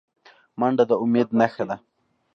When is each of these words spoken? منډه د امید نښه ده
منډه 0.59 0.83
د 0.89 0.91
امید 1.03 1.29
نښه 1.39 1.63
ده 1.69 1.77